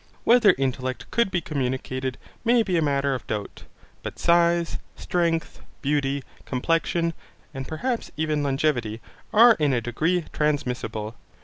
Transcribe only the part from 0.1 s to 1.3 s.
Whether intellect could